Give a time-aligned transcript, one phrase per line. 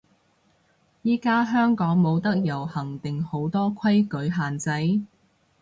[1.03, 5.05] 依家香港冇得遊行定好多規矩限制？